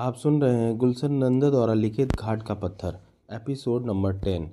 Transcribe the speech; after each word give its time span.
आप 0.00 0.14
सुन 0.14 0.40
रहे 0.42 0.56
हैं 0.56 0.76
गुलशन 0.76 1.12
नंदा 1.14 1.48
द्वारा 1.50 1.72
लिखित 1.74 2.12
घाट 2.12 2.42
का 2.42 2.54
पत्थर, 2.54 2.96
एपिसोड 3.32 3.86
नंबर 3.86 4.12
टेन। 4.12 4.48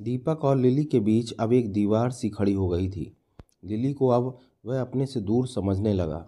दीपक 0.00 0.44
और 0.44 0.56
लिली 0.56 0.84
के 0.84 0.98
बीच 1.00 1.32
अब 1.32 1.52
एक 1.52 1.72
दीवार 1.72 2.10
सी 2.10 2.28
खड़ी 2.28 2.52
हो 2.52 2.68
गई 2.68 2.88
थी। 2.90 3.06
लिली 3.64 3.92
को 3.92 4.08
अब 4.08 4.38
वह 4.64 4.80
अपने 4.80 5.06
से 5.06 5.20
दूर 5.20 5.46
समझने 5.46 5.92
लगा। 5.92 6.24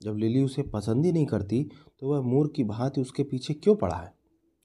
जब 0.00 0.16
लिली 0.16 0.42
उसे 0.42 0.62
पसंद 0.62 1.04
ही 1.04 1.12
नहीं 1.12 1.26
करती 1.26 1.62
तो 2.00 2.08
वह 2.08 2.20
मूर 2.22 2.52
की 2.56 2.64
भांति 2.64 3.00
उसके 3.00 3.22
पीछे 3.22 3.54
क्यों 3.54 3.74
पड़ा 3.76 3.96
है? 3.96 4.12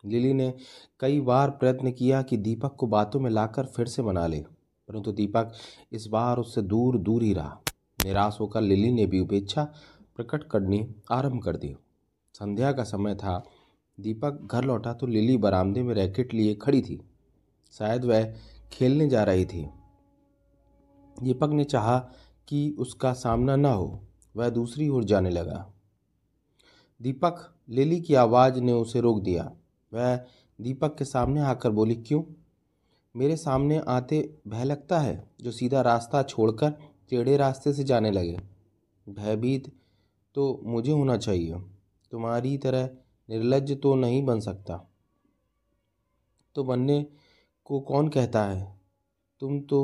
लिली 0.03 0.33
ने 0.33 0.53
कई 0.99 1.21
बार 1.21 1.49
प्रयत्न 1.51 1.91
किया 1.91 2.21
कि 2.21 2.37
दीपक 2.39 2.75
को 2.75 2.87
बातों 2.87 3.19
में 3.19 3.31
लाकर 3.31 3.65
फिर 3.67 3.85
से 3.85 4.03
मना 4.03 4.27
ले, 4.27 4.39
परंतु 4.39 5.11
दीपक 5.11 5.53
इस 5.91 6.07
बार 6.07 6.39
उससे 6.39 6.61
दूर 6.63 6.97
दूर 6.97 7.23
ही 7.23 7.33
रहा। 7.33 7.59
निराश 7.99 8.37
होकर 8.39 8.61
लिली 8.61 8.91
ने 8.91 9.05
भी 9.05 9.19
उपेक्षा 9.19 9.67
प्रकट 10.15 10.43
करनी 10.43 10.85
आरंभ 11.11 11.41
कर 11.43 11.55
दी। 11.55 11.75
संध्या 12.39 12.71
का 12.71 12.83
समय 12.83 13.15
था। 13.15 13.43
दीपक 13.99 14.47
घर 14.51 14.63
लौटा 14.63 14.93
तो 14.93 15.07
लिली 15.07 15.37
बरामदे 15.37 15.83
में 15.83 15.95
रैकेट 15.95 16.33
लिए 16.33 16.55
खड़ी 16.55 16.81
थी। 16.81 17.09
शायद 17.71 18.05
वह 18.05 18.35
खेलने 18.73 19.09
जा 19.09 19.23
रही 19.23 19.45
थी। 19.45 19.69
दीपक 21.23 21.49
ने 21.49 21.63
चाहा 21.63 21.99
कि 22.47 22.75
उसका 22.79 23.13
सामना 23.13 23.55
न 23.55 23.65
हो, 23.65 24.03
वह 24.35 24.49
दूसरी 24.49 24.89
ओर 24.89 25.03
जाने 25.03 25.29
लगा। 25.29 25.73
दीपक, 27.01 27.55
लिली 27.69 28.01
की 28.01 28.15
आवाज़ 28.15 28.59
ने 28.59 28.71
उसे 28.71 28.99
रोक 28.99 29.21
दिया। 29.21 29.51
वह 29.93 30.15
दीपक 30.61 30.97
के 30.97 31.05
सामने 31.05 31.41
आकर 31.41 31.71
बोली, 31.71 31.95
क्यों? 31.95 32.23
मेरे 33.15 33.37
सामने 33.37 33.81
आते 33.87 34.37
भय 34.47 34.63
लगता 34.63 34.99
है 34.99 35.31
जो 35.41 35.51
सीधा 35.51 35.81
रास्ता 35.81 36.23
छोड़कर 36.23 36.69
टेढ़े 37.09 37.37
रास्ते 37.37 37.73
से 37.73 37.83
जाने 37.83 38.11
लगे। 38.11 38.39
भयभीत 39.09 39.73
तो 40.35 40.61
मुझे 40.63 40.91
होना 40.91 41.17
चाहिए। 41.17 41.55
तुम्हारी 42.15 42.57
तरह 42.57 42.89
निर्लज 43.29 43.71
तो 43.81 43.95
नहीं 43.95 44.23
बन 44.25 44.39
सकता। 44.39 44.75
तो 46.55 46.63
बनने 46.63 47.05
को 47.65 47.79
कौन 47.79 48.07
कहता 48.07 48.43
है? 48.43 48.79
तुम 49.41 49.59
तो 49.59 49.79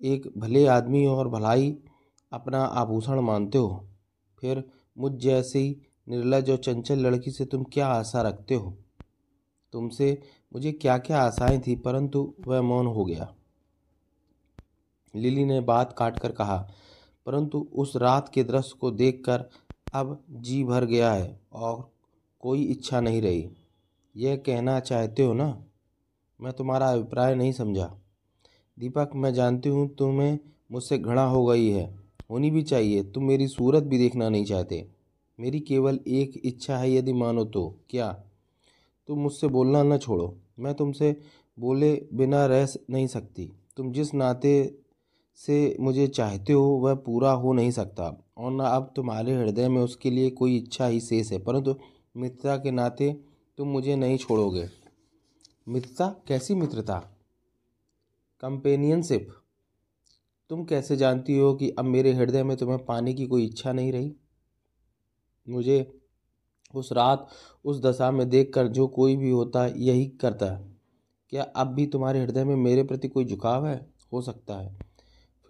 एक 0.00 0.32
भले 0.38 0.66
आदमी 0.66 1.04
और 1.06 1.28
भलाई 1.28 1.76
अपना 2.32 2.62
आभूषण 2.62 3.20
मानते 3.20 3.58
हो। 3.58 3.84
फिर 4.38 4.64
मुझ 4.98 5.12
जैसी 5.12 5.82
निर्लज 6.08 6.50
और 6.50 6.56
चंचल 6.56 6.98
लड़की 6.98 7.30
से 7.30 7.44
तुम 7.44 7.64
क्या 7.64 7.88
आशा 7.88 8.22
रखते 8.22 8.54
हो? 8.54 8.76
तुमसे 9.72 10.22
मुझे 10.52 10.72
क्या 10.72 10.98
क्या 10.98 11.22
आशाएँ 11.22 11.60
थी, 11.60 11.76
परंतु 11.76 12.34
वह 12.46 12.62
मौन 12.62 12.86
हो 12.86 13.04
गया। 13.04 13.34
लिली 15.14 15.44
ने 15.44 15.60
बात 15.60 15.94
काट 15.98 16.18
कर 16.18 16.32
कहा, 16.32 16.68
परंतु 17.26 17.68
उस 17.72 17.96
रात 17.96 18.28
के 18.28 18.44
दृश्य 18.44 18.76
को 18.80 18.90
देखकर 18.90 19.48
अब 19.92 20.24
जी 20.30 20.64
भर 20.64 20.84
गया 20.84 21.12
है 21.12 21.40
और 21.52 21.90
कोई 22.40 22.62
इच्छा 22.62 23.00
नहीं 23.00 23.22
रही। 23.22 23.50
यह 24.16 24.36
कहना 24.36 24.80
चाहते 24.80 25.24
हो 25.24 25.32
ना? 25.32 25.64
मैं 26.40 26.52
तुम्हारा 26.52 26.92
अभिप्राय 26.92 27.34
नहीं 27.34 27.52
समझा। 27.52 27.96
दीपक, 28.78 29.10
मैं 29.14 29.34
जानती 29.34 29.68
हूँ 29.68 29.94
तुम्हें 29.94 30.38
मुझसे 30.72 30.98
घृणा 30.98 31.24
हो 31.24 31.46
गई 31.46 31.68
है। 31.68 31.98
होनी 32.30 32.50
भी 32.50 32.62
चाहिए। 32.62 33.02
तुम 33.02 33.24
मेरी 33.24 33.48
सूरत 33.48 33.82
भी 33.82 33.98
देखना 33.98 34.28
नहीं 34.28 34.44
चाहते। 34.44 34.88
मेरी 35.40 35.60
केवल 35.60 36.00
एक 36.06 36.42
इच्छा 36.44 36.78
है 36.78 36.92
यदि 36.92 37.12
मानो 37.12 37.44
तो। 37.44 37.74
क्या? 37.90 38.22
तुम 39.06 39.18
मुझसे 39.18 39.46
बोलना 39.46 39.82
न 39.82 39.98
छोड़ो। 39.98 40.36
मैं 40.58 40.74
तुमसे 40.74 41.20
बोले 41.58 42.06
बिना 42.12 42.46
रह 42.46 42.68
नहीं 42.90 43.06
सकती। 43.06 43.52
तुम 43.76 43.92
जिस 43.92 44.14
नाते 44.14 44.79
से 45.46 45.76
मुझे 45.80 46.06
चाहते 46.06 46.52
हो 46.52 46.62
वह 46.62 46.94
पूरा 46.94 47.32
हो 47.32 47.52
नहीं 47.52 47.70
सकता 47.70 48.24
और 48.36 48.52
न 48.52 48.60
अब 48.60 48.92
तुम्हारे 48.96 49.34
हृदय 49.34 49.68
में 49.68 49.80
उसके 49.80 50.10
लिए 50.10 50.30
कोई 50.30 50.56
इच्छा 50.56 50.86
ही 50.86 51.00
शेष 51.00 51.32
है। 51.32 51.38
परंतु 51.38 51.74
मित्रता 52.16 52.56
के 52.56 52.70
नाते 52.70 53.20
तुम 53.58 53.68
मुझे 53.68 53.96
नहीं 53.96 54.16
छोड़ोगे। 54.16 54.68
मित्रता? 55.68 56.16
कैसी 56.26 56.54
मित्रता? 56.54 56.98
कंपेनियनशिप। 58.40 59.28
तुम 60.48 60.64
कैसे 60.64 60.96
जानती 60.96 61.38
हो 61.38 61.54
कि 61.54 61.70
अब 61.70 61.84
मेरे 61.84 62.12
हृदय 62.12 62.42
में 62.42 62.56
तुम्हें 62.56 62.84
पाने 62.84 63.14
की 63.14 63.26
कोई 63.26 63.44
इच्छा 63.46 63.72
नहीं 63.72 63.92
रही? 63.92 64.16
मुझे 65.48 66.00
उस 66.74 66.92
रात, 66.92 67.28
उस 67.64 67.80
दशा 67.80 68.10
में 68.10 68.28
देखकर 68.28 68.68
जो 68.68 68.86
कोई 68.86 69.16
भी 69.16 69.30
होता 69.30 69.66
यही 69.66 70.06
करता 70.06 70.46
है। 70.46 70.76
क्या 71.30 71.42
अब 71.42 71.66
भी 71.66 71.86
तुम्हारे 71.86 72.20
हृदय 72.20 72.44
में 72.44 72.56
मेरे 72.56 72.82
प्रति 72.82 73.08
कोई 73.08 73.24
झुकाव 73.24 73.66
है? 73.66 73.90
हो 74.12 74.22
सकता 74.22 74.54
है। 74.54 74.89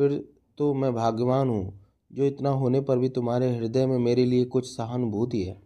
फिर 0.00 0.12
तो 0.58 0.74
मैं 0.74 0.94
भाग्यवान 0.94 1.48
हूँ, 1.48 1.80
जो 2.12 2.24
इतना 2.24 2.50
होने 2.50 2.80
पर 2.80 2.98
भी 2.98 3.08
तुम्हारे 3.08 3.56
हृदय 3.56 3.86
में 3.86 3.98
मेरे 3.98 4.24
लिए 4.24 4.44
कुछ 4.44 4.66
सहानुभूति 4.66 5.42
है। 5.42 5.56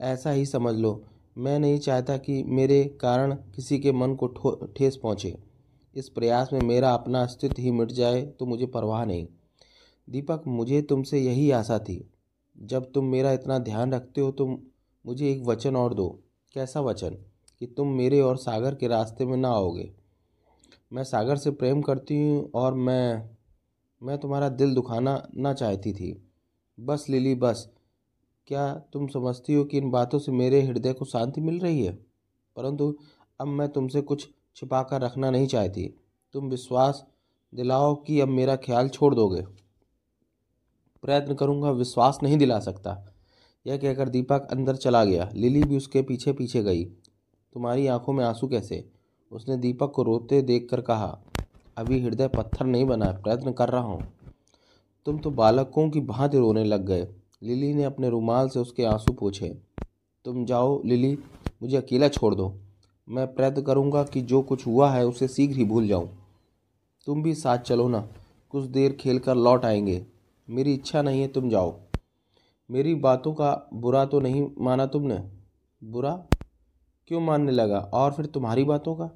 ऐसा 0.00 0.30
ही 0.30 0.46
समझ 0.46 0.74
लो, 0.74 1.04
मैं 1.38 1.58
नहीं 1.58 1.78
चाहता 1.78 2.16
कि 2.16 2.42
मेरे 2.42 2.84
कारण 3.00 3.34
किसी 3.34 3.78
के 3.78 3.92
मन 3.92 4.14
को 4.14 4.26
ठेस 4.76 4.96
पहुँचे। 4.96 5.38
इस 5.96 6.08
प्रयास 6.08 6.50
में 6.52 6.60
मेरा 6.60 6.90
अपना 6.90 7.22
अस्तित्व 7.22 7.62
ही 7.62 7.70
मिट 7.70 7.92
जाए 7.92 8.22
तो 8.22 8.46
मुझे 8.46 8.66
परवाह 8.66 9.04
नहीं। 9.04 9.26
दीपक, 10.08 10.42
मुझे 10.46 10.82
तुमसे 10.82 11.20
यही 11.20 11.50
आशा 11.50 11.78
थी। 11.78 12.10
जब 12.62 12.92
तुम 12.92 13.04
मेरा 13.04 13.32
इतना 13.32 13.58
ध्यान 13.58 13.92
रखते 13.92 14.20
हो 14.20 14.30
तो 14.30 14.46
मुझे 15.06 15.30
एक 15.32 15.42
वचन 15.42 15.76
और 15.76 15.94
दो। 15.94 16.08
कैसा 16.54 16.80
वचन? 16.80 17.16
कि 17.60 17.66
तुम 17.66 17.88
मेरे 17.88 18.20
और 18.20 18.36
सागर 18.36 18.74
के 18.74 18.88
रास्ते 18.88 19.26
में 19.26 19.36
ना 19.36 19.48
आओगे। 19.48 19.92
मैं 20.92 21.04
सागर 21.04 21.36
से 21.36 21.50
प्रेम 21.50 21.82
करती 21.82 22.16
हूँ 22.16 22.50
और 22.54 22.74
मैं 22.74 23.30
मैं 24.04 24.18
तुम्हारा 24.18 24.48
दिल 24.48 24.74
दुखाना 24.74 25.28
ना 25.36 25.52
चाहती 25.52 25.92
थी। 25.92 26.28
बस 26.80 27.06
लिली, 27.08 27.34
बस। 27.34 27.70
क्या 28.46 28.74
तुम 28.74 29.06
समझती 29.06 29.54
हो 29.54 29.64
कि 29.64 29.78
इन 29.78 29.90
बातों 29.90 30.18
से 30.18 30.32
मेरे 30.32 30.62
हृदय 30.62 30.92
को 30.92 31.04
शांति 31.04 31.40
मिल 31.40 31.58
रही 31.58 31.84
है? 31.84 31.92
परंतु 32.56 32.98
अब 33.40 33.46
मैं 33.46 33.68
तुमसे 33.68 34.00
कुछ 34.00 34.28
छिपा 34.56 34.82
कर 34.82 35.00
रखना 35.00 35.30
नहीं 35.30 35.46
चाहती। 35.46 35.94
तुम 36.32 36.48
विश्वास 36.48 37.06
दिलाओ 37.54 37.94
कि 37.94 38.20
अब 38.20 38.28
मेरा 38.28 38.56
ख्याल 38.56 38.88
छोड़ 38.88 39.14
दोगे। 39.14 39.42
प्रयत्न 41.02 41.34
करूँगा 41.34 41.70
विश्वास 41.70 42.18
नहीं 42.22 42.36
दिला 42.36 42.60
सकता। 42.60 43.14
यह 43.66 43.76
कहकर 43.76 44.08
दीपक 44.08 44.48
अंदर 44.50 44.76
चला 44.76 45.04
गया। 45.04 45.30
लिली 45.34 45.62
भी 45.62 45.76
उसके 45.76 46.02
पीछे 46.02 46.32
पीछे 46.32 46.62
गई। 46.62 46.84
तुम्हारी 47.52 47.86
आँखों 47.86 48.12
में 48.12 48.24
आँसू 48.24 48.48
कैसे? 48.48 48.90
उसने 49.32 49.56
दीपक 49.56 49.92
को 49.92 50.02
रोते 50.02 50.42
देखकर 50.42 50.80
कहा 50.80 51.20
अभी 51.76 52.00
हृदय 52.00 52.28
पत्थर 52.28 52.66
नहीं 52.66 52.84
बना 52.84 53.12
प्रयत्न 53.12 53.52
कर 53.52 53.68
रहा 53.68 53.82
हूँ। 53.82 54.06
तुम 55.06 55.18
तो 55.18 55.30
बालकों 55.30 55.90
की 55.90 56.00
भांति 56.00 56.38
रोने 56.38 56.64
लग 56.64 56.86
गए। 56.86 57.08
लिली 57.42 57.74
ने 57.74 57.84
अपने 57.84 58.08
रुमाल 58.08 58.48
से 58.48 58.58
उसके 58.58 58.84
आँसू 58.84 59.12
पूछे। 59.12 59.58
तुम 60.24 60.44
जाओ 60.44 60.82
लिली, 60.84 61.18
मुझे 61.62 61.76
अकेला 61.76 62.08
छोड़ 62.08 62.34
दो। 62.34 62.54
मैं 63.08 63.34
प्रयत्न 63.34 63.62
करूँगा 63.62 64.04
कि 64.04 64.20
जो 64.20 64.42
कुछ 64.42 64.66
हुआ 64.66 64.90
है 64.90 65.06
उसे 65.06 65.28
शीघ्र 65.28 65.56
ही 65.56 65.64
भूल 65.64 65.88
जाऊँ। 65.88 66.10
तुम 67.06 67.22
भी 67.22 67.34
साथ 67.34 67.58
चलो 67.58 67.88
ना, 67.88 68.08
कुछ 68.50 68.64
देर 68.64 68.92
खेल 68.92 69.18
कर 69.18 69.34
लौट 69.34 69.64
आएँगे। 69.64 70.06
मेरी 70.50 70.74
इच्छा 70.74 71.02
नहीं 71.02 71.20
है 71.20 71.28
तुम 71.28 71.48
जाओ। 71.48 71.80
मेरी 72.70 72.94
बातों 72.94 73.34
का 73.34 73.68
बुरा 73.74 74.04
तो 74.04 74.20
नहीं 74.20 74.50
माना 74.58 74.86
तुमने? 74.86 75.30
बुरा? 75.84 76.26
क्यों 77.06 77.20
मानने 77.20 77.52
लगा? 77.52 77.78
और 77.78 78.12
फिर 78.12 78.26
तुम्हारी 78.26 78.64
बातों 78.64 78.94
का? 78.94 79.10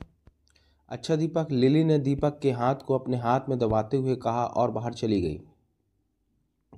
अच्छा 0.89 1.17
दीपक 1.17 1.47
लिली 1.51 1.85
ने 1.85 1.99
दीपक 1.99 2.39
के 2.39 2.51
हाथ 2.51 2.75
को 2.75 2.99
अपने 2.99 3.17
हाथ 3.17 3.41
में 3.49 3.59
दबाते 3.59 3.97
हुए 3.97 4.17
कहा 4.17 4.45
और 4.45 4.71
बाहर 4.71 4.95
चली 4.95 5.21
गई। 5.21 5.41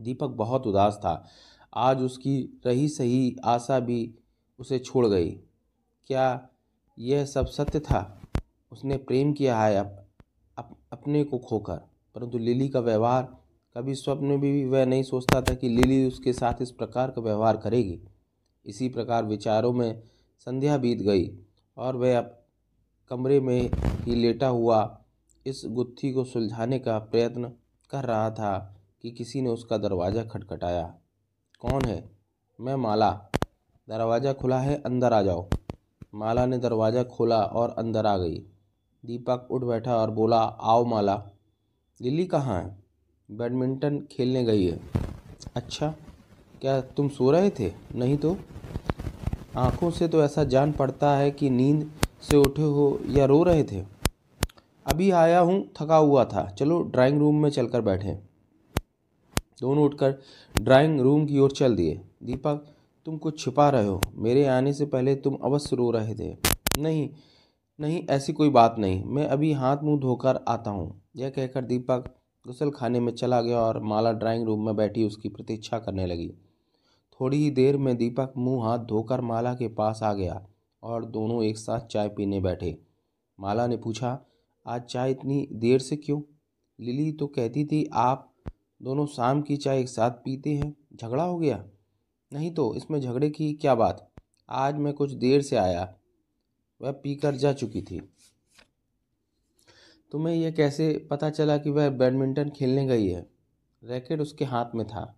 दीपक 0.00 0.26
बहुत 0.26 0.66
उदास 0.66 0.96
था। 0.96 1.26
आज 1.74 2.02
उसकी 2.02 2.60
रही 2.66 2.88
सही 2.88 3.36
आशा 3.44 3.80
भी 3.80 4.14
उसे 4.58 4.78
छोड़ 4.78 5.06
गई। 5.06 5.30
क्या 6.06 6.48
यह 6.98 7.24
सब 7.24 7.46
सत्य 7.46 7.80
था? 7.80 8.20
उसने 8.72 8.96
प्रेम 8.96 9.32
किया 9.32 9.62
है 9.62 9.76
अप, 9.76 10.06
अप, 10.56 10.76
अपने 10.92 11.24
को 11.24 11.38
खोकर। 11.38 11.76
परंतु 12.14 12.38
लिली 12.38 12.68
का 12.68 12.80
व्यवहार 12.80 13.36
कभी 13.76 13.94
स्वप्न 13.94 14.24
में 14.24 14.40
भी 14.40 14.64
वह 14.64 14.86
नहीं 14.86 15.02
सोचता 15.02 15.42
था 15.42 15.54
कि 15.54 15.68
लिली 15.68 16.08
उसके 16.08 16.32
साथ 16.32 16.62
इस 16.62 16.70
प्रकार 16.70 17.10
का 17.10 17.22
व्यवहार 17.22 17.56
करेगी। 17.56 18.00
इसी 18.66 18.88
प्रकार 18.88 19.24
विचारों 19.24 19.72
में 19.72 20.02
संध्या 20.38 20.78
बीत 20.78 20.98
गई 20.98 21.38
और 21.76 21.96
वह 21.96 22.18
अब 22.18 22.36
कमरे 23.08 23.40
में 23.40 23.70
ही 24.00 24.14
लेटा 24.14 24.46
हुआ 24.46 25.00
इस 25.46 25.62
गुत्थी 25.66 26.12
को 26.12 26.24
सुलझाने 26.24 26.78
का 26.78 26.98
प्रयत्न 26.98 27.52
कर 27.90 28.04
रहा 28.04 28.30
था 28.30 28.76
कि 29.02 29.10
किसी 29.10 29.40
ने 29.40 29.50
उसका 29.50 29.78
दरवाज़ा 29.78 30.24
खटखटाया। 30.24 30.94
कौन 31.60 31.84
है? 31.84 32.10
मैं, 32.60 32.74
माला। 32.74 33.10
दरवाज़ा 33.88 34.32
खुला 34.32 34.58
है, 34.58 34.82
अंदर 34.82 35.12
आ 35.12 35.22
जाओ। 35.22 35.48
माला 36.14 36.46
ने 36.46 36.58
दरवाज़ा 36.58 37.02
खोला 37.02 37.42
और 37.42 37.70
अंदर 37.70 38.06
आ 38.06 38.16
गई। 38.18 38.38
दीपक 39.04 39.48
उठ 39.50 39.62
बैठा 39.64 39.96
और 39.96 40.10
बोला, 40.10 40.38
आओ, 40.38 40.84
माला। 40.84 41.30
लिली 42.02 42.26
कहाँ 42.26 42.62
है? 42.62 42.76
बैडमिंटन 43.30 44.06
खेलने 44.12 44.44
गई 44.44 44.66
है। 44.66 44.80
अच्छा 45.56 45.94
क्या 46.60 46.80
तुम 46.80 47.08
सो 47.08 47.30
रहे 47.30 47.50
थे? 47.50 47.72
नहीं 47.94 48.16
तो? 48.16 48.36
आँखों 49.56 49.90
से 49.90 50.08
तो 50.08 50.22
ऐसा 50.22 50.44
जान 50.44 50.72
पड़ता 50.72 51.16
है 51.16 51.30
कि 51.30 51.50
नींद 51.50 51.90
से 52.22 52.36
उठे 52.36 52.62
हो 52.62 53.00
या 53.08 53.24
रो 53.24 53.42
रहे 53.42 53.64
थे? 53.64 53.84
अभी 54.86 55.10
आया 55.10 55.40
हूँ, 55.40 55.68
थका 55.80 55.96
हुआ 55.96 56.24
था। 56.24 56.48
चलो 56.50 56.82
ड्राइंग 56.82 57.18
रूम 57.18 57.42
में 57.42 57.50
चलकर 57.50 57.80
बैठे। 57.80 58.12
दोनों 59.60 59.84
उठकर 59.84 60.14
ड्राइंग 60.60 61.00
रूम 61.00 61.26
की 61.26 61.38
ओर 61.38 61.50
चल 61.50 61.76
दिए। 61.76 62.00
दीपक, 62.22 62.66
तुम 63.06 63.16
कुछ 63.16 63.44
छिपा 63.44 63.68
रहे 63.70 63.86
हो। 63.86 64.00
मेरे 64.14 64.46
आने 64.46 64.72
से 64.72 64.86
पहले 64.86 65.14
तुम 65.14 65.34
अवश्य 65.34 65.76
रो 65.76 65.90
रहे 65.90 66.14
थे। 66.14 66.36
नहीं 66.78 67.08
नहीं, 67.80 68.06
ऐसी 68.10 68.32
कोई 68.32 68.50
बात 68.50 68.74
नहीं। 68.78 69.04
मैं 69.04 69.26
अभी 69.26 69.52
हाथ 69.52 69.76
मुँह 69.82 70.00
धोकर 70.00 70.40
आता 70.48 70.70
हूँ। 70.70 71.02
यह 71.16 71.30
कहकर 71.30 71.62
दीपक 71.62 72.04
गुसल 72.46 72.70
खाने 72.70 73.00
में 73.00 73.12
चला 73.12 73.40
गया 73.40 73.58
और 73.58 73.80
माला 73.82 74.12
ड्राइंग 74.12 74.44
रूम 74.46 74.66
में 74.66 74.76
बैठी 74.76 75.04
उसकी 75.04 75.28
प्रतीक्षा 75.28 75.78
करने 75.78 76.06
लगी। 76.06 76.28
थोड़ी 77.20 77.36
ही 77.36 77.50
देर 77.50 77.76
में 77.76 77.96
दीपक 77.96 78.32
मुँह 78.36 78.64
हाथ 78.64 78.78
धोकर 78.78 79.20
माला 79.20 79.54
के 79.54 79.68
पास 79.68 80.00
आ 80.02 80.12
गया। 80.12 80.46
और 80.82 81.04
दोनों 81.04 81.42
एक 81.44 81.58
साथ 81.58 81.80
चाय 81.80 82.08
पीने 82.08 82.40
बैठे। 82.40 82.76
माला 83.38 83.66
ने 83.66 83.76
पूछा, 83.76 84.18
आज 84.66 84.82
चाय 84.82 85.10
इतनी 85.10 85.48
देर 85.52 85.78
से 85.78 85.96
क्यों? 85.96 86.20
लिली 86.78 87.12
तो 87.12 87.26
कहती 87.26 87.64
थी, 87.64 87.84
आप 87.92 88.32
दोनों 88.82 89.06
शाम 89.06 89.42
की 89.42 89.56
चाय 89.56 89.80
एक 89.80 89.88
साथ 89.88 90.10
पीते 90.10 90.50
हैं, 90.50 90.74
झगड़ा 90.94 91.24
हो 91.24 91.38
गया? 91.38 91.64
नहीं 92.32 92.50
तो 92.50 92.74
इसमें 92.74 93.00
झगड़े 93.00 93.30
की 93.30 93.52
क्या 93.52 93.74
बात? 93.74 94.10
आज 94.48 94.74
मैं 94.74 94.92
कुछ 94.94 95.12
देर 95.12 95.42
से 95.42 95.56
आया, 95.56 95.94
वह 96.80 96.92
पीकर 96.92 97.34
जा 97.34 97.52
चुकी 97.52 97.82
थी। 97.82 98.00
तुम्हें 100.12 100.34
यह 100.34 100.50
कैसे 100.50 100.92
पता 101.10 101.30
चला 101.30 101.56
कि 101.58 101.70
वह 101.70 101.90
बैडमिंटन 101.90 102.50
खेलने 102.50 102.86
गई 102.86 103.08
है? 103.08 103.26
रैकेट 103.82 104.20
उसके 104.20 104.44
हाथ 104.44 104.74
में 104.74 104.86
था। 104.86 105.16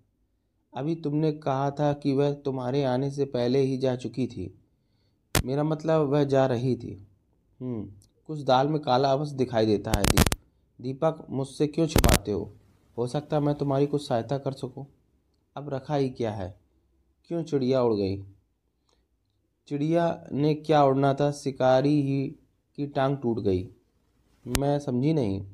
अभी 0.73 0.95
तुमने 0.95 1.33
कहा 1.33 1.71
था 1.71 1.93
कि 1.93 2.13
वह 2.13 2.33
तुम्हारे 2.35 2.83
आने 2.85 3.11
से 3.11 3.25
पहले 3.25 3.61
ही 3.61 3.79
जा 3.79 3.97
चुकी 3.97 4.27
थी। 4.27 4.62
मेरा 5.45 5.65
मतलब 5.65 6.01
वह 6.01 6.25
जा 6.25 6.47
रही 6.47 6.77
थी। 6.77 7.07
हम्म, 7.61 7.89
कुछ 8.27 8.41
दाल 8.43 8.69
में 8.69 8.81
काला 8.81 9.13
अवश्य 9.13 9.35
दिखाई 9.35 9.67
देता 9.67 9.93
है 9.97 10.05
दीप। 10.05 10.39
दीपक 10.81 11.27
मुझसे 11.31 11.67
क्यों 11.67 11.87
छिपाते 11.87 12.33
हो? 12.33 12.53
हो 12.99 13.07
सकता 13.07 13.37
है 13.37 13.43
मैं 13.43 13.55
तुम्हारी 13.55 13.87
कुछ 13.87 14.09
सहायता 14.09 14.39
कर 14.39 14.53
सकूँ? 14.53 14.87
अब 15.57 15.69
रखा 15.69 15.95
ही 15.95 16.11
क्या 16.11 16.33
है? 16.33 16.61
क्यों 17.25 17.43
चिड़िया 17.43 17.83
उड़ 17.83 17.95
गई? 17.95 18.25
चिड़िया 19.69 20.25
ने 20.33 20.55
क्या 20.55 20.85
उड़ना 20.85 21.15
था? 21.15 21.31
शिकारी 21.31 22.03
ही 22.03 22.37
की 22.77 22.87
टांग 22.87 23.17
टूट 23.17 23.39
गई। 23.39 23.69
मैं 24.47 24.79
समझी 24.79 25.13
नहीं। 25.13 25.47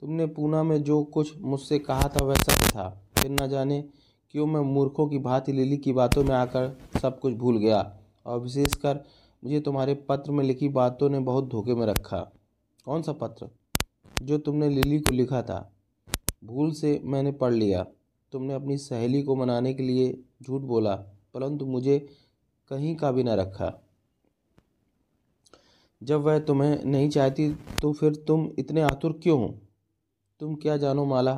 तुमने 0.00 0.26
पूना 0.26 0.62
में 0.62 0.82
जो 0.82 1.04
कुछ 1.04 1.40
मुझसे 1.40 1.78
कहा 1.78 2.08
था 2.08 2.24
वह 2.24 2.34
सच 2.34 2.70
था। 2.70 3.02
फिर 3.18 3.30
न 3.30 3.48
जाने 3.48 3.84
क्यों 4.30 4.46
मैं 4.46 4.60
मूर्खों 4.60 5.08
की 5.08 5.18
भांति 5.18 5.52
लिली 5.52 5.76
की 5.76 5.92
बातों 5.92 6.24
में 6.24 6.34
आकर 6.34 6.78
सब 7.02 7.20
कुछ 7.20 7.34
भूल 7.34 7.58
गया। 7.58 7.96
और 8.26 8.40
विशेषकर 8.40 9.04
मुझे 9.44 9.60
तुम्हारे 9.60 9.94
पत्र 9.94 10.32
में 10.32 10.44
लिखी 10.44 10.68
बातों 10.68 11.10
ने 11.10 11.18
बहुत 11.20 11.48
धोखे 11.48 11.74
में 11.74 11.86
रखा। 11.86 12.18
कौन 12.84 13.02
सा 13.02 13.12
पत्र? 13.12 13.48
जो 14.22 14.38
तुमने 14.38 14.68
लिली 14.68 14.98
को 14.98 15.12
लिखा 15.12 15.42
था। 15.42 15.72
भूल 16.44 16.72
से 16.72 17.00
मैंने 17.04 17.32
पढ़ 17.32 17.52
लिया। 17.52 17.86
तुमने 18.32 18.54
अपनी 18.54 18.78
सहेली 18.78 19.22
को 19.22 19.36
मनाने 19.36 19.74
के 19.74 19.82
लिए 19.82 20.22
झूठ 20.42 20.60
बोला, 20.60 20.94
परंतु 21.34 21.66
मुझे 21.66 21.98
कहीं 22.70 22.96
का 22.96 23.12
भी 23.12 23.22
न 23.24 23.28
रखा। 23.28 23.72
जब 26.02 26.20
वह 26.20 26.38
तुम्हें 26.38 26.84
नहीं 26.84 27.08
चाहती 27.10 27.54
तो 27.82 27.92
फिर 27.92 28.14
तुम 28.14 28.50
इतने 28.58 28.80
आतुर 28.80 29.20
क्यों 29.22 29.40
हो? 29.40 29.54
तुम 30.40 30.54
क्या 30.54 30.76
जानो 30.76 31.04
माला? 31.04 31.34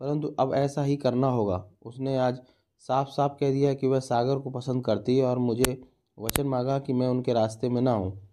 परंतु 0.00 0.28
अब 0.38 0.54
ऐसा 0.54 0.82
ही 0.82 0.96
करना 0.96 1.28
होगा। 1.28 1.70
उसने 1.86 2.16
आज 2.16 2.38
साफ़ 2.78 3.08
साफ़ 3.08 3.32
कह 3.32 3.50
दिया 3.50 3.74
कि 3.74 3.86
वह 3.86 4.00
सागर 4.00 4.38
को 4.38 4.50
पसंद 4.50 4.84
करती 4.84 5.16
है 5.18 5.24
और 5.24 5.38
मुझे 5.38 5.82
वचन 6.18 6.46
मांगा 6.46 6.78
कि 6.78 6.92
मैं 6.92 7.08
उनके 7.08 7.32
रास्ते 7.32 7.68
में 7.68 7.82
ना 7.82 7.92
हूँ 7.92 8.28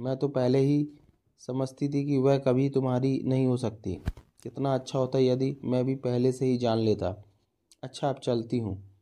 मैं 0.00 0.16
तो 0.16 0.28
पहले 0.28 0.58
ही 0.58 0.88
समझती 1.38 1.88
थी 1.88 2.06
कि 2.06 2.18
वह 2.18 2.38
कभी 2.38 2.70
तुम्हारी 2.70 3.22
नहीं 3.24 3.46
हो 3.46 3.56
सकती। 3.56 3.94
कितना 4.42 4.74
अच्छा 4.74 4.98
होता 4.98 5.18
यदि 5.18 5.56
मैं 5.64 5.84
भी 5.84 5.94
पहले 5.94 6.32
से 6.32 6.46
ही 6.46 6.56
जान 6.56 6.78
लेता। 6.78 7.24
अच्छा 7.82 8.08
अब 8.08 8.18
चलती 8.18 8.58
हूँ। 8.58 8.92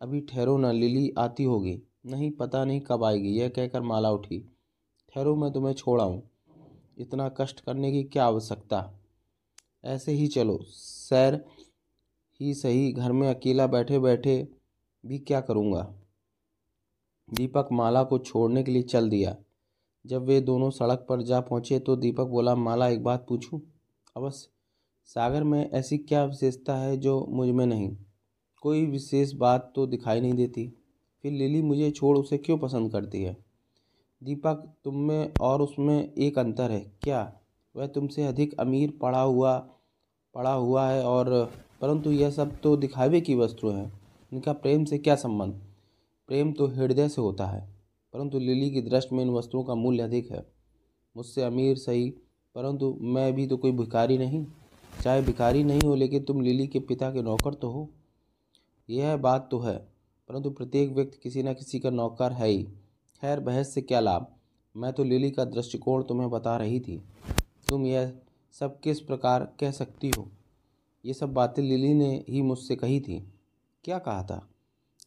अभी 0.00 0.20
ठहरो 0.20 0.58
ना, 0.58 0.72
लिली 0.72 1.12
आती 1.18 1.44
होगी। 1.44 1.82
नहीं, 2.06 2.30
पता 2.30 2.64
नहीं 2.64 2.80
कब 2.80 3.04
आएगी। 3.04 3.28
यह 3.28 3.48
कहकर 3.48 3.82
माला 3.82 4.10
उठी। 4.10 4.38
ठहरो, 5.14 5.36
मैं 5.36 5.52
तुम्हें 5.52 5.74
छोड़ाऊँ 5.74 6.22
इतना 6.98 7.28
कष्ट 7.28 7.60
करने 7.60 7.92
की 7.92 8.04
क्या 8.04 8.24
आवश्यकता? 8.24 9.00
ऐसे 9.84 10.12
ही 10.12 10.26
चलो। 10.26 10.58
सैर 10.68 11.44
ही 12.40 12.54
सही। 12.54 12.92
घर 12.92 13.12
में 13.12 13.28
अकेला 13.34 13.66
बैठे 13.66 13.98
बैठे 13.98 14.48
भी 15.06 15.18
क्या 15.18 15.40
करूँगा? 15.40 15.94
दीपक 17.32 17.68
माला 17.72 18.04
को 18.04 18.18
छोड़ने 18.18 18.62
के 18.62 18.72
लिए 18.72 18.82
चल 18.82 19.10
दिया। 19.10 19.36
जब 20.06 20.24
वे 20.24 20.40
दोनों 20.40 20.70
सड़क 20.70 21.06
पर 21.08 21.22
जा 21.22 21.40
पहुँचे 21.40 21.78
तो 21.78 21.96
दीपक 21.96 22.24
बोला, 22.24 22.54
माला, 22.54 22.88
एक 22.88 23.04
बात 23.04 23.26
पूछूँ? 23.28 23.60
अवश्य। 24.16 24.48
सागर 25.04 25.44
में 25.44 25.70
ऐसी 25.70 25.98
क्या 25.98 26.24
विशेषता 26.24 26.76
है 26.76 26.96
जो 26.96 27.26
मुझमें 27.30 27.66
नहीं? 27.66 27.96
कोई 28.62 28.86
विशेष 28.86 29.32
बात 29.32 29.72
तो 29.76 29.86
दिखाई 29.86 30.20
नहीं 30.20 30.34
देती। 30.34 30.72
फिर 31.22 31.32
लिली, 31.32 31.62
मुझे 31.62 31.90
छोड़, 31.90 32.18
उसे 32.18 32.38
क्यों 32.38 32.58
पसंद 32.58 32.92
करती 32.92 33.22
है? 33.22 33.36
दीपक, 34.24 34.74
तुम 34.84 34.96
में 34.96 35.32
और 35.40 35.62
उसमें 35.62 36.12
एक 36.12 36.38
अंतर 36.38 36.70
है। 36.70 36.92
क्या 37.02 37.32
वह 37.76 37.86
तुमसे 37.86 38.24
अधिक 38.24 38.60
अमीर 38.60 38.98
पढ़ा 39.02 39.20
हुआ 39.20 39.58
पढ़ा 40.34 40.52
हुआ 40.52 40.88
है 40.88 41.04
और 41.04 41.52
परंतु 41.80 42.12
यह 42.12 42.30
सब 42.30 42.60
तो 42.60 42.76
दिखावे 42.76 43.20
की 43.20 43.34
वस्तु 43.34 43.68
है। 43.68 43.92
इनका 44.32 44.52
प्रेम 44.52 44.84
से 44.84 44.98
क्या 44.98 45.14
संबंध? 45.16 45.63
प्रेम 46.28 46.52
तो 46.52 46.66
हृदय 46.66 47.08
से 47.08 47.20
होता 47.20 47.46
है, 47.46 47.60
परंतु 48.14 48.38
लिली 48.38 48.70
की 48.70 48.82
दृष्टि 48.82 49.14
में 49.16 49.22
इन 49.24 49.30
वस्तुओं 49.30 49.64
का 49.64 49.74
मूल्य 49.74 50.02
अधिक 50.02 50.30
है। 50.30 50.44
मुझसे 51.16 51.42
अमीर 51.42 51.76
सही, 51.76 52.08
परंतु 52.54 52.96
मैं 53.02 53.32
भी 53.34 53.46
तो 53.46 53.56
कोई 53.56 53.72
भिखारी 53.72 54.18
नहीं। 54.18 54.44
चाहे 54.92 55.22
भिखारी 55.22 55.64
नहीं 55.64 55.80
हो, 55.80 55.94
लेकिन 55.94 56.22
तुम 56.22 56.40
लिली 56.40 56.66
के 56.66 56.80
पिता 56.80 57.10
के 57.10 57.22
नौकर 57.22 57.54
तो 57.54 57.70
हो। 57.70 57.88
यह 58.88 59.16
बात 59.16 59.48
तो 59.50 59.58
है, 59.58 59.76
परंतु 60.30 60.50
प्रत्येक 60.50 60.92
व्यक्ति 60.92 61.18
किसी 61.22 61.42
न 61.42 61.54
किसी 61.54 61.80
का 61.80 61.90
नौकर 61.90 62.32
है 62.32 62.48
ही। 62.48 62.62
खैर, 63.22 63.40
बहस 63.40 63.74
से 63.74 63.82
क्या 63.82 64.00
लाभ? 64.00 64.26
मैं 64.74 64.92
तो 64.92 65.04
लिली 65.04 65.30
का 65.30 65.44
दृष्टिकोण 65.44 66.02
तुम्हें 66.02 66.30
बता 66.30 66.56
रही 66.56 66.80
थी। 66.80 66.96
तुम 67.68 67.86
यह 67.86 68.12
सब 68.54 68.78
किस 68.80 69.00
प्रकार 69.00 69.44
कह 69.60 69.70
सकती 69.70 70.10
हो? 70.16 70.28
ये 71.04 71.14
सब 71.14 71.32
बातें 71.32 71.62
लिली 71.62 71.92
ने 71.94 72.24
ही 72.28 72.42
मुझसे 72.42 72.76
कही 72.76 73.00
थी। 73.00 73.18
क्या 73.84 73.98
कहा 73.98 74.22
था? 74.22 74.46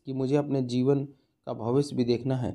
कि 0.08 0.14
मुझे 0.14 0.36
अपने 0.36 0.62
जीवन 0.64 1.04
का 1.48 1.54
भविष्य 1.54 1.96
भी 1.96 2.04
देखना 2.06 2.36
है। 2.36 2.52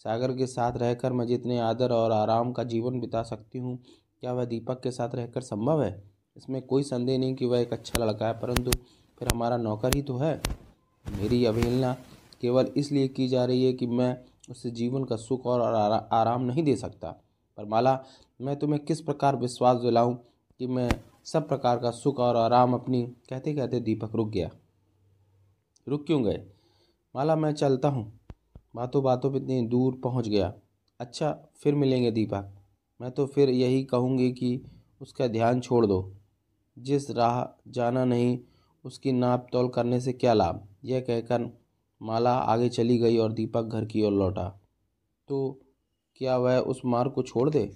सागर 0.00 0.32
के 0.36 0.46
साथ 0.46 0.76
रहकर 0.76 1.12
मैं 1.12 1.26
जितने 1.26 1.58
आदर 1.58 1.92
और 1.92 2.12
आराम 2.12 2.52
का 2.52 2.64
जीवन 2.64 3.00
बिता 3.00 3.22
सकती 3.22 3.58
हूँ, 3.58 3.78
क्या 4.20 4.32
वह 4.32 4.44
दीपक 4.44 4.80
के 4.82 4.90
साथ 4.90 5.14
रहकर 5.14 5.40
संभव 5.40 5.82
है? 5.82 6.02
इसमें 6.36 6.60
कोई 6.62 6.82
संदेह 6.82 7.18
नहीं 7.18 7.34
कि 7.34 7.46
वह 7.46 7.60
एक 7.60 7.72
अच्छा 7.72 8.04
लड़का 8.04 8.26
है, 8.26 8.32
परंतु 8.32 8.70
फिर 9.20 9.28
हमारा 9.28 9.56
नौकर 9.56 9.94
ही 9.94 10.02
तो 10.02 10.16
है। 10.16 10.40
मेरी 11.04 11.44
अवहेलना 11.44 11.92
केवल 12.40 12.70
इसलिए 12.76 13.08
की 13.08 13.28
जा 13.28 13.44
रही 13.44 13.64
है 13.64 13.72
कि 13.72 13.86
मैं 13.86 14.16
उससे 14.50 14.70
जीवन 14.70 15.04
का 15.04 15.16
सुख 15.16 15.46
और 15.46 15.60
आराम 16.12 16.42
नहीं 16.42 16.62
दे 16.62 16.76
सकता। 16.76 17.10
पर 17.58 17.64
माला, 17.64 17.98
मैं 18.40 18.56
तुम्हें 18.56 18.84
किस 18.84 19.00
प्रकार 19.00 19.36
विश्वास 19.36 19.80
दिलाऊं 19.80 20.14
कि 20.60 20.66
मैं 20.66 20.88
सब 21.24 21.48
प्रकार 21.48 21.78
का 21.78 21.90
सुख 21.90 22.18
और 22.20 22.36
आराम 22.36 22.74
अपनी 22.74 23.02
कहते 23.30 23.54
कहते 23.54 23.80
दीपक 23.80 24.14
रुक 24.14 24.30
गया? 24.30 24.50
रुक 25.86 26.06
क्यों 26.06 26.22
गए? 26.24 26.42
माला 27.14 27.34
मैं 27.36 27.52
चलता 27.52 27.88
हूँ। 27.88 28.20
बातों 28.76 29.02
बातों 29.02 29.30
पर 29.30 29.36
इतनी 29.36 29.60
दूर 29.62 30.00
पहुँच 30.04 30.28
गया। 30.28 30.52
अच्छा 31.00 31.30
फिर 31.56 31.74
मिलेंगे 31.74 32.10
दीपक 32.10 32.50
मैं 33.00 33.10
तो 33.10 33.26
फिर 33.26 33.50
यही 33.50 33.84
कहूँगी 33.84 34.30
कि 34.32 34.60
उसका 35.00 35.26
ध्यान 35.26 35.60
छोड़ 35.60 35.84
दो। 35.86 36.12
जिस 36.76 37.10
राह 37.10 37.44
जाना 37.70 38.04
नहीं, 38.04 38.38
उसकी 38.84 39.12
नाप 39.12 39.46
तोल 39.52 39.68
करने 39.68 40.00
से 40.00 40.12
क्या 40.12 40.32
लाभ? 40.32 40.68
यह 40.84 41.00
कहकर 41.00 41.48
माला 42.00 42.32
आगे 42.32 42.68
चली 42.68 42.98
गई 42.98 43.18
और 43.18 43.32
दीपक 43.32 43.62
घर 43.62 43.84
की 43.84 44.02
ओर 44.02 44.12
लौटा। 44.12 44.48
तो 45.28 45.60
क्या 46.16 46.36
वह 46.38 46.58
उस 46.58 46.80
मार्ग 46.84 47.12
को 47.12 47.22
छोड़ 47.22 47.48
दे? 47.50 47.70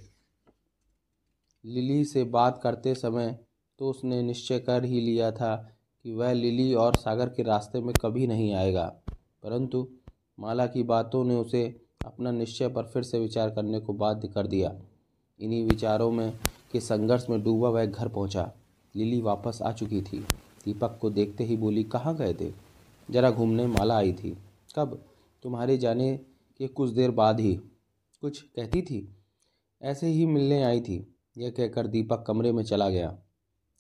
लिली 1.64 2.04
से 2.04 2.24
बात 2.24 2.60
करते 2.62 2.94
समय 2.94 3.38
तो 3.78 3.90
उसने 3.90 4.22
निश्चय 4.22 4.58
कर 4.58 4.84
ही 4.84 5.00
लिया 5.00 5.30
था 5.32 5.56
कि 6.04 6.12
वह 6.12 6.32
लिली 6.32 6.74
और 6.74 6.96
सागर 6.96 7.28
के 7.28 7.42
रास्ते 7.42 7.80
में 7.80 7.94
कभी 8.02 8.26
नहीं 8.26 8.54
आएगा। 8.54 8.94
परंतु 9.42 9.88
माला 10.40 10.66
की 10.66 10.82
बातों 10.82 11.24
ने 11.24 11.34
उसे 11.34 11.80
अपना 12.06 12.30
निश्चय 12.30 12.68
पर 12.68 12.82
फिर 12.82 13.02
से 13.02 13.18
विचार 13.18 13.50
करने 13.50 13.80
को 13.80 13.92
बाध्य 13.92 14.28
कर 14.28 14.46
दिया। 14.46 14.80
इन्हीं 15.40 15.64
विचारों 15.64 16.10
में 16.10 16.38
के 16.72 16.80
संघर्ष 16.80 17.26
में 17.30 17.42
डूबा 17.42 17.68
वह 17.68 17.86
घर 17.86 18.08
पहुँचा। 18.08 18.52
लिली 18.96 19.20
वापस 19.20 19.58
आ 19.62 19.72
चुकी 19.72 20.02
थी। 20.02 20.18
दीपक 20.64 20.98
को 21.00 21.10
देखते 21.10 21.44
ही 21.44 21.56
बोली, 21.56 21.84
कहाँ 21.84 22.16
गए 22.16 22.34
थे? 22.34 22.52
जरा 23.10 23.30
घूमने 23.30 23.66
माला 23.66 23.96
आई 23.96 24.12
थी। 24.12 24.38
कब? 24.76 25.04
तुम्हारे 25.42 25.78
जाने 25.78 26.20
के 26.58 26.68
कुछ 26.68 26.90
देर 26.90 27.10
बाद 27.10 27.40
ही। 27.40 27.54
कुछ 28.20 28.42
कहती 28.42 28.82
थी? 28.82 29.16
ऐसे 29.82 30.06
ही 30.06 30.26
मिलने 30.26 30.62
आई 30.62 30.80
थी। 30.80 31.14
यह 31.38 31.50
कहकर 31.50 31.86
दीपक 31.86 32.24
कमरे 32.26 32.52
में 32.52 32.62
चला 32.62 32.88
गया। 32.88 33.18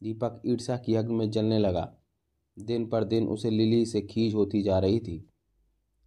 दीपक 0.02 0.42
ईर्षा 0.46 0.76
की 0.76 0.94
अग्नि 0.94 1.14
में 1.14 1.30
जलने 1.30 1.58
लगा। 1.58 1.94
दिन 2.58 2.86
पर 2.86 3.04
दिन 3.04 3.28
उसे 3.28 3.50
लिली 3.50 3.86
से 3.86 4.00
खींच 4.00 4.34
होती 4.34 4.62
जा 4.62 4.78
रही 4.78 5.00
थी। 5.00 5.27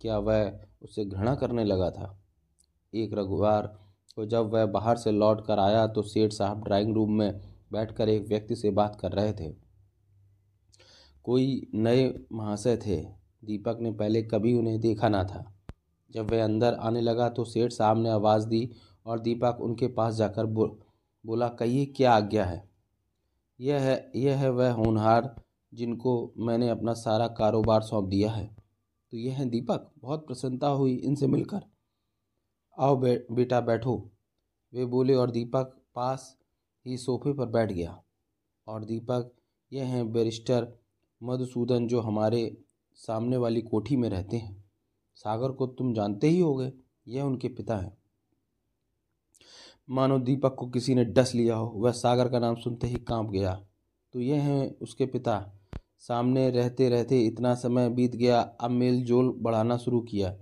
क्या 0.01 0.17
वह 0.17 0.60
उससे 0.81 1.05
घृणा 1.05 1.36
करने 1.36 1.63
लगा 1.63 1.89
था? 1.91 2.17
एक 2.93 3.13
रघुवार 3.13 3.67
को 4.15 4.25
जब 4.25 4.50
वह 4.50 4.65
बाहर 4.65 4.98
से 4.98 5.12
लौट 5.12 5.46
कर 5.46 5.60
आया 5.60 5.88
तो 5.88 6.01
सेठ 6.01 6.34
साहब 6.34 6.63
ड्राइंग 6.63 6.93
रूम 6.96 7.12
में 7.12 7.41
बैठकर 7.72 8.10
एक 8.10 8.27
व्यक्ति 8.27 8.55
से 8.55 8.70
बात 8.70 8.96
कर 8.96 9.12
रहे 9.12 9.34
थे। 9.34 9.51
कोई 11.24 11.67
नए 11.74 12.13
महाशय 12.31 12.77
थे। 12.77 13.01
दीपक 13.46 13.77
ने 13.81 13.91
पहले 13.91 14.22
कभी 14.24 14.53
उन्हें 14.53 14.79
देखा 14.79 15.10
ना 15.10 15.24
था। 15.24 15.53
जब 16.12 16.31
वह 16.31 16.43
अंदर 16.43 16.74
आने 16.74 17.01
लगा 17.01 17.29
तो 17.29 17.43
सेठ 17.43 17.72
साहब 17.72 17.98
ने 17.98 18.10
आवाज़ 18.10 18.48
दी 18.48 18.70
और 19.05 19.20
दीपक 19.20 19.58
उनके 19.62 19.88
पास 19.88 20.15
जाकर 20.15 20.46
बो, 20.46 20.65
बोला 21.25 21.48
कहिए 21.50 21.86
क्या 21.86 22.13
आज्ञा 22.13 22.46
है? 22.46 22.70
यह 23.60 23.79
है 23.79 24.12
यह 24.15 24.38
है 24.38 24.50
वह 24.50 24.72
होनहार 24.72 25.36
जिनको 25.74 26.34
मैंने 26.38 26.70
अपना 26.70 26.93
सारा 26.93 27.27
कारोबार 27.27 27.81
सौंप 27.81 28.05
दिया 28.05 28.31
है। 28.31 28.61
तो 29.12 29.18
यह 29.18 29.38
है 29.38 29.50
दीपक। 29.50 29.91
बहुत 30.00 30.27
प्रसन्नता 30.27 30.68
हुई 30.68 30.96
इनसे 30.96 31.27
मिलकर। 31.27 31.62
आओ 32.77 32.96
बे, 32.96 33.27
बेटा 33.32 33.62
बैठो। 33.62 34.10
वे 34.74 34.86
बोले 34.86 35.15
और 35.15 35.32
दीपक 35.32 35.77
पास 35.96 36.38
ही 36.86 36.98
सोफे 36.98 37.34
पर 37.34 37.46
बैठ 37.46 37.72
गया। 37.72 38.03
और 38.68 38.86
दीपक 38.86 39.32
यह 39.74 39.86
हैं 39.86 40.12
बैरिस्टर 40.12 40.74
मधुसूदन 41.24 41.88
जो 41.88 42.01
हमारे 42.01 42.58
सामने 42.96 43.38
वाली 43.38 43.62
कोठी 43.62 43.96
में 43.96 44.10
रहते 44.10 44.38
हैं। 44.38 44.63
सागर 45.15 45.51
को 45.51 45.68
तुम 45.68 45.94
जानते 45.94 46.27
ही 46.27 46.39
होगे 46.39 46.74
यह 47.08 47.24
उनके 47.24 47.48
पिता 47.48 47.77
हैं। 47.77 47.98
मानो 49.89 50.20
दीपक 50.20 50.56
को 50.56 50.70
किसी 50.70 50.96
ने 50.96 51.06
डस 51.06 51.36
लिया 51.36 51.56
हो 51.56 51.68
वह 51.68 51.91
सागर 51.91 52.30
का 52.30 52.39
नाम 52.39 52.56
सुनते 52.56 52.88
ही 52.88 52.96
काँप 52.96 53.30
गया। 53.30 53.65
तो 54.13 54.20
यह 54.20 54.41
हैं 54.41 54.80
उसके 54.80 55.06
पिता 55.06 55.61
सामने 56.01 56.50
रहते 56.50 56.89
रहते 56.89 57.22
इतना 57.22 57.55
समय 57.55 57.89
बीत 57.89 58.15
गया, 58.15 58.41
अब 58.41 58.72
मेल 58.72 59.03
जोल 59.03 59.36
बढ़ाना 59.38 59.77
शुरू 59.77 60.01
किया। 60.01 60.36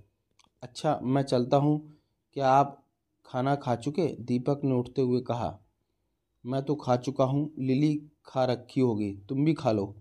अच्छा 0.64 1.00
मैं 1.04 1.24
चलता 1.24 1.58
हूँ। 1.58 1.98
क्या 2.34 2.50
आप 2.50 2.84
खाना 3.26 3.56
खा 3.56 3.76
चुके? 3.76 4.08
दीपक 4.08 4.62
ने 4.64 4.74
उठते 4.76 5.02
हुए 5.02 5.22
कहा। 5.22 5.60
मैं 6.46 6.64
तो 6.64 6.76
खा 6.76 6.96
चुका 6.96 7.24
हूँ। 7.24 7.54
लिली 7.60 8.02
खा 8.26 8.46
रखी 8.46 8.82
होगी। 8.82 9.20
तुम 9.30 9.46
भी 9.46 9.54
खा 9.54 9.72
लो। 9.72 9.96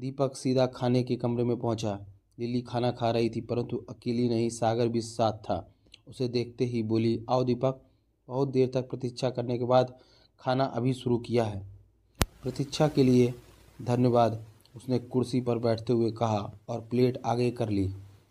दीपक 0.00 0.36
सीधा 0.36 0.66
खाने 0.66 1.02
के 1.02 1.16
कमरे 1.16 1.44
में 1.44 1.56
पहुँचा। 1.56 2.06
लिली 2.38 2.62
खाना 2.62 2.90
खा 2.90 3.10
रही 3.10 3.30
थी, 3.30 3.40
परंतु 3.40 3.76
अकेली 3.76 4.28
नहीं, 4.28 4.50
सागर 4.50 4.88
भी 4.88 5.00
साथ 5.00 5.32
था। 5.32 5.74
उसे 6.08 6.28
देखते 6.28 6.64
ही 6.64 6.82
बोली, 6.82 7.24
आओ 7.30 7.44
दीपक। 7.44 7.82
बहुत 8.28 8.48
देर 8.48 8.70
तक 8.74 8.90
प्रतीक्षा 8.90 9.30
करने 9.30 9.58
के 9.58 9.64
बाद 9.64 9.98
खाना 10.40 10.64
अभी 10.64 10.94
शुरू 10.94 11.18
किया 11.18 11.44
है। 11.44 11.66
प्रतीक्षा 12.42 12.88
के 12.88 13.02
लिए 13.02 13.34
धन्यवाद। 13.82 14.44
उसने 14.76 14.98
कुर्सी 14.98 15.40
पर 15.40 15.58
बैठते 15.58 15.92
हुए 15.92 16.10
कहा 16.10 16.52
और 16.68 16.80
प्लेट 16.80 17.22
आगे 17.26 17.50
कर 17.50 17.68
ली। 17.68 17.90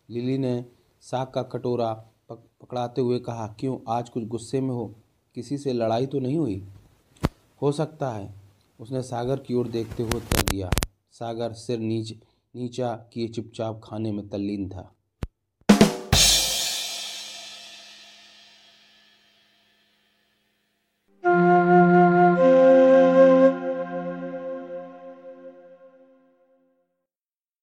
लिली 0.10 0.38
ने 0.38 0.66
साग 1.02 1.28
का 1.28 1.44
कटोरा 1.44 1.94
पक, 2.30 2.38
पकड़ाते 2.62 3.02
हुए 3.02 3.20
कहा, 3.20 3.56
क्यों, 3.60 3.78
आज 3.88 4.10
कुछ 4.10 4.24
गुस्से 4.24 4.62
में 4.62 4.70
हो? 4.70 4.96
किसी 5.36 5.58
से 5.58 5.74
लड़ाई 5.74 6.06
तो 6.06 6.20
नहीं 6.20 6.38
हुई? 6.38 6.68
हो 7.62 7.72
सकता 7.72 8.12
है। 8.12 8.34
उसने 8.80 9.02
सागर 9.02 9.40
की 9.40 9.54
ओर 9.54 9.68
देखते 9.68 10.04
हुए 10.04 10.12
उत्तर 10.12 10.42
दिया। 10.42 10.70
सागर 11.12 11.54
सिर 11.54 11.80
नीच, 11.80 12.14
नीचा 12.56 12.96
किए 13.14 13.28
चुपचाप 13.28 13.82
खाने 13.84 14.12
में 14.12 14.30
तल्लीन 14.30 14.70
था। 14.70 14.94